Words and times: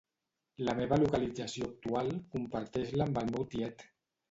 La 0.69 0.73
meva 0.79 0.97
localització 1.01 1.67
actual, 1.69 2.11
comparteix-la 2.37 3.09
amb 3.09 3.23
el 3.25 3.33
meu 3.37 3.49
tiet. 3.55 3.89